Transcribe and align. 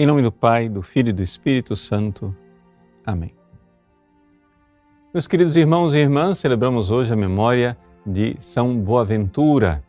Em 0.00 0.06
nome 0.06 0.22
do 0.22 0.30
Pai, 0.30 0.68
do 0.68 0.80
Filho 0.80 1.10
e 1.10 1.12
do 1.12 1.24
Espírito 1.24 1.74
Santo. 1.74 2.32
Amém. 3.04 3.34
Meus 5.12 5.26
queridos 5.26 5.56
irmãos 5.56 5.92
e 5.92 5.98
irmãs, 5.98 6.38
celebramos 6.38 6.92
hoje 6.92 7.12
a 7.12 7.16
memória 7.16 7.76
de 8.06 8.36
São 8.38 8.78
Boaventura, 8.78 9.82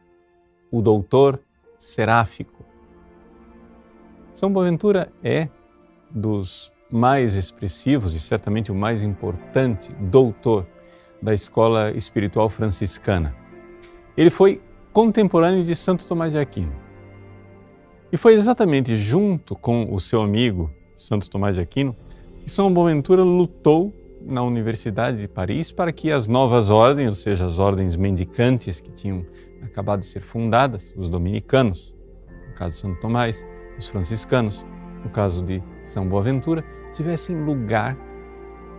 o 0.71 0.81
doutor 0.81 1.39
seráfico. 1.77 2.65
São 4.33 4.51
Boaventura 4.51 5.13
é 5.23 5.47
dos 6.09 6.73
mais 6.89 7.35
expressivos 7.35 8.15
e 8.15 8.19
certamente 8.19 8.71
o 8.71 8.75
mais 8.75 9.03
importante 9.03 9.91
doutor 9.93 10.65
da 11.21 11.33
escola 11.33 11.91
espiritual 11.91 12.49
franciscana. 12.49 13.35
Ele 14.15 14.29
foi 14.29 14.61
contemporâneo 14.91 15.63
de 15.63 15.75
Santo 15.75 16.05
Tomás 16.05 16.33
de 16.33 16.39
Aquino 16.39 16.73
e 18.11 18.17
foi 18.17 18.33
exatamente 18.33 18.97
junto 18.97 19.55
com 19.55 19.93
o 19.93 19.99
seu 19.99 20.21
amigo 20.21 20.71
Santo 20.95 21.29
Tomás 21.29 21.55
de 21.55 21.61
Aquino 21.61 21.95
que 22.43 22.49
São 22.49 22.73
Boaventura 22.73 23.23
lutou 23.23 23.93
na 24.21 24.41
Universidade 24.43 25.17
de 25.17 25.27
Paris 25.27 25.71
para 25.71 25.91
que 25.91 26.11
as 26.11 26.27
novas 26.27 26.69
ordens, 26.69 27.09
ou 27.09 27.15
seja, 27.15 27.45
as 27.45 27.59
ordens 27.59 27.95
mendicantes 27.95 28.81
que 28.81 28.91
tinham 28.91 29.25
acabado 29.61 30.01
de 30.01 30.07
ser 30.07 30.21
fundadas, 30.21 30.93
os 30.97 31.07
dominicanos, 31.07 31.93
no 32.47 32.53
caso 32.55 32.71
de 32.73 32.77
Santo 32.79 32.99
Tomás, 32.99 33.45
os 33.77 33.87
franciscanos, 33.87 34.65
no 35.03 35.09
caso 35.09 35.43
de 35.43 35.63
São 35.81 36.07
Boaventura, 36.07 36.63
tivessem 36.91 37.35
lugar 37.43 37.97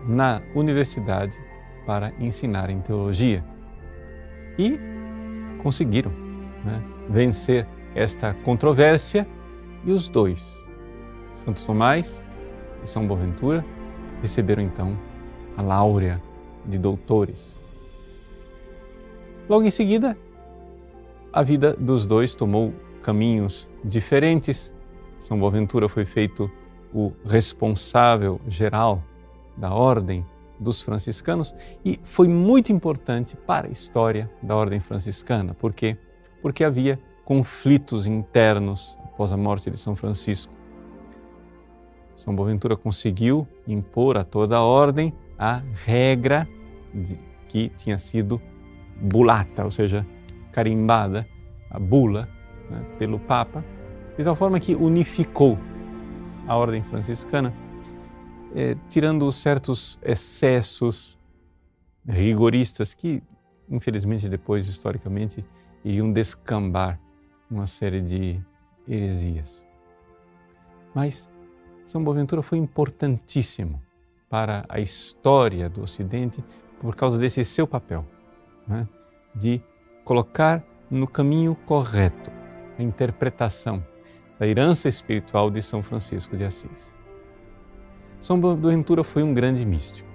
na 0.07 0.43
universidade 0.55 1.39
para 1.91 2.15
ensinarem 2.21 2.81
teologia. 2.81 3.45
E 4.57 4.79
conseguiram 5.61 6.13
né, 6.65 6.81
vencer 7.09 7.67
esta 7.97 8.33
controvérsia 8.33 9.27
e 9.85 9.91
os 9.91 10.09
dois, 10.09 10.57
Santo 11.35 11.67
Tomás 11.67 12.29
e 12.85 12.89
São 12.89 13.09
Boaventura, 13.09 13.67
receberam 14.23 14.63
então 14.63 14.97
a 15.57 15.63
láurea 15.63 16.23
de 16.65 16.79
doutores. 16.79 17.59
Logo 19.49 19.65
em 19.65 19.71
seguida, 19.73 20.17
a 21.33 21.43
vida 21.43 21.75
dos 21.75 22.07
dois 22.07 22.37
tomou 22.37 22.73
caminhos 23.03 23.69
diferentes. 23.85 24.73
São 25.19 25.41
Boaventura 25.41 25.89
foi 25.89 26.05
feito 26.05 26.49
o 26.95 27.11
responsável 27.27 28.41
geral 28.47 29.03
da 29.57 29.75
ordem 29.75 30.25
dos 30.61 30.83
franciscanos 30.83 31.55
e 31.85 31.99
foi 32.05 32.29
muito 32.29 32.71
importante 32.71 33.35
para 33.35 33.67
a 33.67 33.71
história 33.71 34.31
da 34.43 34.55
ordem 34.55 34.79
franciscana. 34.79 35.55
Por 35.55 35.73
quê? 35.73 35.97
Porque 36.43 36.63
havia 36.63 37.01
conflitos 37.25 38.07
internos 38.07 38.99
após 39.05 39.33
a 39.33 39.37
morte 39.37 39.71
de 39.71 39.79
São 39.79 39.97
Francisco. 39.97 40.53
São 42.15 42.37
Boaventura 42.37 42.77
conseguiu 42.77 43.49
impor 43.67 44.19
a 44.19 44.25
toda 44.25 44.59
a 44.59 44.63
ordem 44.63 45.15
a 45.39 45.63
regra 45.87 46.47
de, 46.93 47.19
que 47.49 47.71
tinha 47.71 47.97
sido 47.97 48.41
bulata, 49.01 49.65
ou 49.65 49.71
seja, 49.71 50.07
carimbada, 50.53 51.27
a 51.71 51.79
bula, 51.79 52.29
né, 52.69 52.85
pelo 52.99 53.19
Papa, 53.19 53.65
de 54.19 54.23
tal 54.23 54.37
forma 54.37 54.61
que 54.61 54.75
unificou 54.75 55.59
a 56.47 56.57
ordem 56.57 56.83
franciscana, 56.83 57.55
eh, 58.55 58.77
tirando 58.89 59.31
certos 59.31 59.99
excessos 60.03 61.19
rigoristas 62.07 62.95
que, 62.95 63.23
infelizmente, 63.69 64.29
depois, 64.29 64.67
historicamente, 64.67 65.45
iriam 65.85 66.13
descambar 66.13 67.01
uma 67.51 67.67
série 67.67 68.01
de 68.01 68.41
heresias. 68.89 69.63
Mas 70.95 71.31
São 71.85 72.03
Boaventura 72.03 72.43
foi 72.43 72.59
importantíssimo 72.59 73.81
para 74.29 74.65
a 74.69 74.81
história 74.81 75.69
do 75.69 75.83
Ocidente 75.83 76.43
por 76.81 76.95
causa 76.95 77.19
desse 77.19 77.45
seu 77.45 77.67
papel, 77.67 78.07
né? 78.67 78.89
de 79.35 79.61
colocar 80.05 80.65
no 80.91 81.07
caminho 81.07 81.55
correto 81.67 82.31
a 82.79 82.83
interpretação 82.83 83.85
da 84.39 84.47
herança 84.47 84.89
espiritual 84.89 85.51
de 85.51 85.61
São 85.61 85.83
Francisco 85.83 86.37
de 86.37 86.45
Assis. 86.45 86.95
São 88.21 88.39
Boaventura 88.39 89.03
foi 89.03 89.23
um 89.23 89.33
grande 89.33 89.65
místico. 89.65 90.09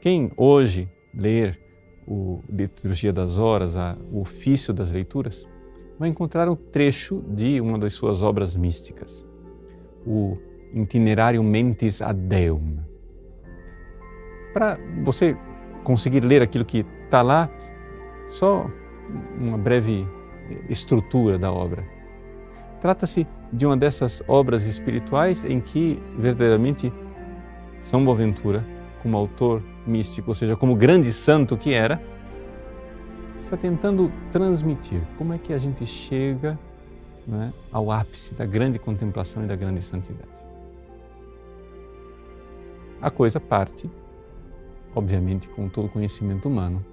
Quem 0.00 0.32
hoje 0.36 0.90
ler 1.14 1.60
o 2.06 2.42
Liturgia 2.48 3.12
das 3.12 3.38
Horas, 3.38 3.76
o 4.10 4.20
ofício 4.20 4.74
das 4.74 4.90
leituras, 4.90 5.46
vai 5.98 6.08
encontrar 6.08 6.48
um 6.48 6.56
trecho 6.56 7.22
de 7.28 7.60
uma 7.60 7.78
das 7.78 7.92
suas 7.92 8.22
obras 8.22 8.56
místicas, 8.56 9.24
o 10.06 10.36
Itinerário 10.74 11.42
Mentis 11.42 12.02
ad. 12.02 12.28
Para 14.52 14.78
você 15.04 15.36
conseguir 15.84 16.20
ler 16.20 16.42
aquilo 16.42 16.64
que 16.64 16.84
está 17.04 17.22
lá, 17.22 17.50
só 18.28 18.70
uma 19.38 19.56
breve 19.56 20.06
estrutura 20.68 21.38
da 21.38 21.52
obra. 21.52 21.97
Trata-se 22.80 23.26
de 23.52 23.66
uma 23.66 23.76
dessas 23.76 24.22
obras 24.28 24.64
espirituais 24.64 25.44
em 25.44 25.60
que 25.60 26.00
verdadeiramente 26.16 26.92
São 27.80 28.04
Boaventura, 28.04 28.64
como 29.02 29.16
autor 29.16 29.62
místico, 29.86 30.30
ou 30.30 30.34
seja, 30.34 30.56
como 30.56 30.76
grande 30.76 31.12
santo 31.12 31.56
que 31.56 31.72
era, 31.72 32.00
está 33.40 33.56
tentando 33.56 34.12
transmitir 34.30 35.00
como 35.16 35.32
é 35.32 35.38
que 35.38 35.52
a 35.52 35.58
gente 35.58 35.86
chega 35.86 36.58
é, 37.30 37.52
ao 37.70 37.90
ápice 37.90 38.34
da 38.34 38.46
grande 38.46 38.78
contemplação 38.78 39.44
e 39.44 39.46
da 39.46 39.56
grande 39.56 39.82
santidade. 39.82 40.28
A 43.00 43.10
coisa 43.10 43.38
parte, 43.38 43.90
obviamente, 44.94 45.48
com 45.48 45.68
todo 45.68 45.86
o 45.86 45.88
conhecimento 45.88 46.48
humano, 46.48 46.84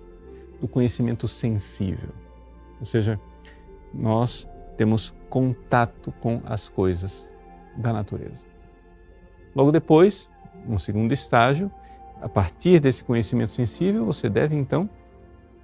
do 0.60 0.68
conhecimento 0.68 1.28
sensível. 1.28 2.10
Ou 2.80 2.86
seja, 2.86 3.20
nós 3.94 4.48
temos 4.76 5.14
contato 5.30 6.14
com 6.20 6.42
as 6.46 6.70
coisas 6.70 7.34
da 7.76 7.92
natureza. 7.92 8.46
Logo 9.56 9.72
depois, 9.72 10.30
um 10.68 10.78
segundo 10.78 11.12
estágio, 11.12 11.72
a 12.22 12.30
partir 12.30 12.80
desse 12.80 13.04
conhecimento 13.04 13.52
sensível, 13.52 14.06
você 14.06 14.30
deve 14.30 14.56
então 14.56 14.90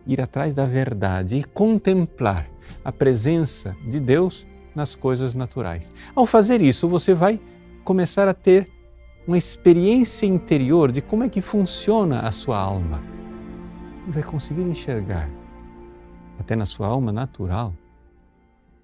ir 0.05 0.19
atrás 0.19 0.53
da 0.53 0.66
verdade 0.66 1.38
e 1.38 1.44
contemplar 1.44 2.47
a 2.83 2.91
presença 2.91 3.75
de 3.88 4.00
Deus 4.00 4.47
nas 4.75 4.95
coisas 4.95 5.35
naturais. 5.35 5.94
Ao 6.16 6.25
fazer 6.25 6.61
isso, 6.61 6.88
você 6.88 7.13
vai 7.13 7.39
começar 7.83 8.27
a 8.27 8.33
ter 8.33 8.69
uma 9.27 9.38
experiência 9.38 10.25
interior 10.25 10.91
de 10.91 11.01
como 11.01 11.23
é 11.23 11.29
que 11.29 11.41
funciona 11.41 12.21
a 12.21 12.31
sua 12.31 12.57
alma. 12.57 13.01
E 14.07 14.11
vai 14.11 14.23
conseguir 14.23 14.63
enxergar, 14.63 15.29
até 16.39 16.55
na 16.55 16.66
sua 16.66 16.88
alma 16.88 17.11
natural, 17.11 17.73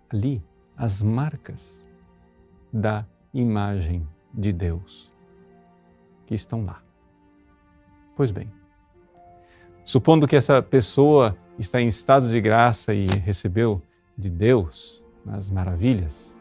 ali 0.09 0.43
as 0.75 1.01
marcas 1.01 1.85
da 2.71 3.05
imagem 3.33 4.07
de 4.33 4.51
Deus 4.51 5.11
que 6.25 6.35
estão 6.35 6.65
lá. 6.65 6.81
Pois 8.15 8.31
bem, 8.31 8.51
Supondo 9.87 10.27
que 10.27 10.35
essa 10.35 10.61
pessoa 10.61 11.37
está 11.57 11.81
em 11.81 11.87
estado 11.87 12.27
de 12.27 12.41
graça 12.41 12.93
e 12.93 13.05
recebeu 13.05 13.81
de 14.17 14.29
Deus 14.29 15.01
as 15.25 15.49
maravilhas 15.49 16.37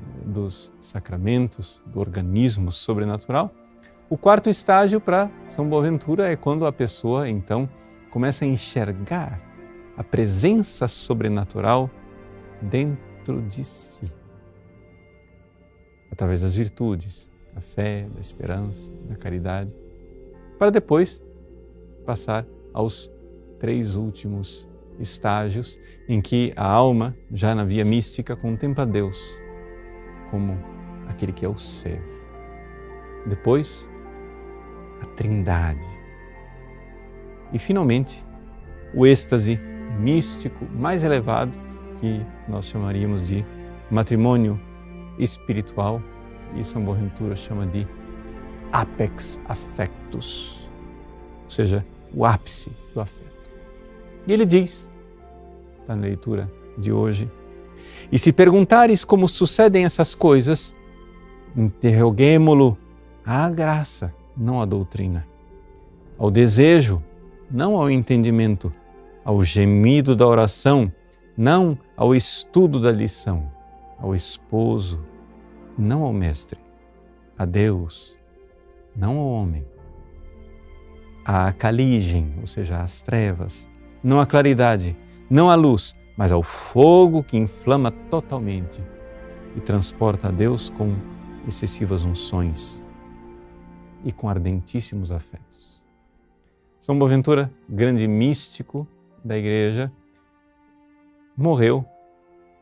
eh, 0.00 0.24
dos 0.24 0.72
sacramentos, 0.80 1.80
do 1.86 2.00
organismo 2.00 2.72
sobrenatural, 2.72 3.54
o 4.10 4.18
quarto 4.18 4.50
estágio 4.50 5.00
para 5.00 5.30
São 5.46 5.68
Boaventura 5.68 6.28
é 6.28 6.34
quando 6.34 6.66
a 6.66 6.72
pessoa 6.72 7.28
então 7.30 7.70
começa 8.10 8.44
a 8.44 8.48
enxergar 8.48 9.40
a 9.96 10.02
presença 10.02 10.88
sobrenatural 10.88 11.88
dentro 12.60 13.07
de 13.36 13.64
si, 13.64 14.04
através 16.10 16.42
das 16.42 16.54
virtudes, 16.54 17.28
da 17.54 17.60
fé, 17.60 18.08
da 18.12 18.20
esperança, 18.20 18.92
da 19.08 19.16
caridade, 19.16 19.74
para 20.58 20.70
depois 20.70 21.22
passar 22.04 22.46
aos 22.72 23.10
três 23.58 23.96
últimos 23.96 24.68
estágios 24.98 25.78
em 26.08 26.20
que 26.20 26.52
a 26.56 26.66
alma, 26.66 27.16
já 27.30 27.54
na 27.54 27.64
via 27.64 27.84
mística, 27.84 28.34
contempla 28.34 28.84
Deus 28.84 29.18
como 30.30 30.58
aquele 31.06 31.32
que 31.32 31.44
é 31.44 31.48
o 31.48 31.56
ser. 31.56 32.02
Depois, 33.26 33.88
a 35.00 35.06
Trindade. 35.06 35.86
E 37.52 37.58
finalmente, 37.58 38.24
o 38.94 39.06
êxtase 39.06 39.58
místico 39.98 40.64
mais 40.66 41.02
elevado, 41.02 41.58
que 42.00 42.24
nós 42.48 42.66
chamaríamos 42.66 43.28
de 43.28 43.44
matrimônio 43.90 44.60
espiritual, 45.18 46.02
e 46.56 46.64
São 46.64 46.82
Boaventura 46.82 47.36
chama 47.36 47.66
de 47.66 47.86
apex 48.72 49.40
affectus, 49.46 50.68
ou 51.44 51.50
seja, 51.50 51.84
o 52.14 52.24
ápice 52.24 52.72
do 52.94 53.00
afeto. 53.00 53.50
E 54.26 54.32
ele 54.32 54.44
diz, 54.44 54.90
está 55.80 55.94
na 55.96 56.02
leitura 56.02 56.50
de 56.76 56.92
hoje, 56.92 57.30
e 58.10 58.18
se 58.18 58.32
perguntares 58.32 59.04
como 59.04 59.28
sucedem 59.28 59.84
essas 59.84 60.14
coisas, 60.14 60.74
interroguemo-lo. 61.56 62.76
À 63.24 63.50
graça, 63.50 64.14
não 64.36 64.60
à 64.60 64.64
doutrina, 64.64 65.26
ao 66.16 66.30
desejo, 66.30 67.02
não 67.50 67.76
ao 67.76 67.90
entendimento, 67.90 68.72
ao 69.24 69.42
gemido 69.42 70.16
da 70.16 70.26
oração, 70.26 70.90
não 71.38 71.78
ao 71.96 72.16
estudo 72.16 72.80
da 72.80 72.90
lição, 72.90 73.48
ao 73.96 74.12
esposo, 74.12 75.00
não 75.78 76.02
ao 76.02 76.12
mestre, 76.12 76.58
a 77.38 77.44
Deus, 77.44 78.18
não 78.96 79.16
ao 79.18 79.28
homem, 79.28 79.64
à 81.24 81.52
caligem, 81.52 82.34
ou 82.40 82.46
seja, 82.48 82.80
às 82.82 83.02
trevas, 83.02 83.70
não 84.02 84.18
à 84.18 84.26
claridade, 84.26 84.96
não 85.30 85.48
à 85.48 85.54
luz, 85.54 85.94
mas 86.16 86.32
ao 86.32 86.42
fogo 86.42 87.22
que 87.22 87.36
inflama 87.36 87.92
totalmente 87.92 88.82
e 89.54 89.60
transporta 89.60 90.28
a 90.28 90.32
Deus 90.32 90.70
com 90.70 90.96
excessivas 91.46 92.04
unções 92.04 92.82
e 94.04 94.10
com 94.10 94.28
ardentíssimos 94.28 95.12
afetos. 95.12 95.80
São 96.80 96.98
Boaventura, 96.98 97.52
grande 97.68 98.08
místico 98.08 98.88
da 99.24 99.38
Igreja, 99.38 99.92
morreu 101.38 101.84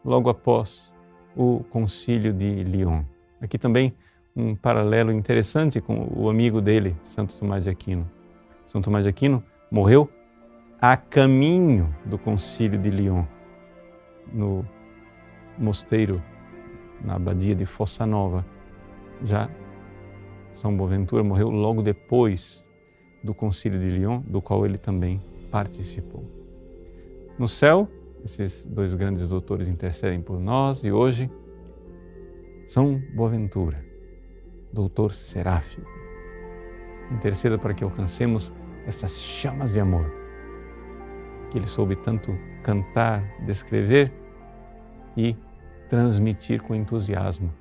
logo 0.05 0.28
após 0.28 0.94
o 1.34 1.64
Concílio 1.70 2.31
de 2.31 2.62
Lyon. 2.62 3.05
Aqui 3.40 3.56
também 3.56 3.94
um 4.37 4.55
paralelo 4.55 5.11
interessante 5.11 5.81
com 5.81 6.06
o 6.14 6.28
amigo 6.28 6.61
dele, 6.61 6.94
Santo 7.02 7.37
Tomás 7.38 7.64
de 7.64 7.70
Aquino. 7.70 8.08
São 8.67 8.82
Tomás 8.82 9.05
de 9.05 9.08
Aquino 9.08 9.43
morreu 9.70 10.11
a 10.78 10.94
caminho 10.94 11.94
do 12.05 12.19
Concílio 12.19 12.78
de 12.78 12.90
Lyon, 12.90 13.25
no 14.31 14.62
mosteiro, 15.56 16.23
na 17.02 17.14
abadia 17.14 17.55
de 17.55 17.64
Fossa 17.64 18.05
Nova. 18.05 18.44
Já 19.25 19.49
São 20.52 20.76
Boaventura 20.76 21.25
morreu 21.25 21.49
logo 21.49 21.81
depois 21.81 22.62
do 23.25 23.32
Concílio 23.32 23.81
de 23.81 23.88
Lyon, 23.88 24.20
do 24.26 24.43
qual 24.43 24.67
ele 24.67 24.76
também 24.76 25.23
participou. 25.50 26.23
No 27.38 27.49
céu, 27.49 27.88
esses 28.24 28.64
dois 28.64 28.94
grandes 28.94 29.28
doutores 29.28 29.68
intercedem 29.68 30.20
por 30.20 30.40
nós 30.40 30.84
e 30.84 30.90
hoje 30.90 31.30
São 32.66 33.00
Boaventura, 33.14 33.84
doutor 34.72 35.12
seráfico, 35.12 35.86
interceda 37.10 37.58
para 37.58 37.74
que 37.74 37.84
alcancemos 37.84 38.52
essas 38.86 39.20
chamas 39.20 39.72
de 39.72 39.80
amor 39.80 40.12
que 41.50 41.58
ele 41.58 41.66
soube 41.66 41.96
tanto 41.96 42.36
cantar, 42.62 43.22
descrever 43.44 44.12
e 45.16 45.36
transmitir 45.88 46.62
com 46.62 46.74
entusiasmo 46.74 47.52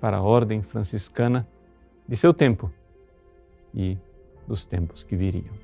para 0.00 0.18
a 0.18 0.22
ordem 0.22 0.62
franciscana 0.62 1.48
de 2.06 2.16
seu 2.16 2.32
tempo 2.32 2.70
e 3.74 3.98
dos 4.46 4.64
tempos 4.64 5.02
que 5.02 5.16
viriam. 5.16 5.54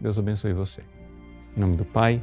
Deus 0.00 0.18
abençoe 0.18 0.52
você. 0.52 0.82
Em 1.56 1.60
nome 1.60 1.76
do 1.76 1.84
Pai, 1.84 2.22